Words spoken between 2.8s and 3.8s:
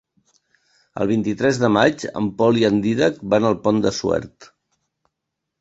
Dídac van al